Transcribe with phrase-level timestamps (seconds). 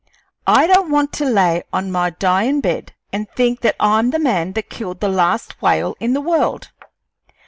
[0.47, 4.53] I don't want to lay on my dyin' bed an' think that I'm the man
[4.53, 6.71] that killed the last whale in the world.